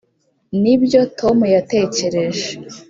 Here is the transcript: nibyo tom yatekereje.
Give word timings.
nibyo 0.61 1.01
tom 1.19 1.37
yatekereje. 1.55 2.47